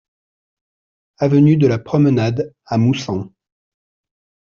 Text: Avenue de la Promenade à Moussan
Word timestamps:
Avenue 1.19 1.57
de 1.57 1.67
la 1.67 1.77
Promenade 1.77 2.55
à 2.65 2.79
Moussan 2.79 3.29